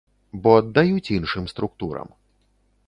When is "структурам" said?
1.53-2.09